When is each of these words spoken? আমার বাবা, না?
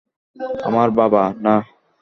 আমার 0.63 0.89
বাবা, 0.91 1.23
না? 1.41 1.55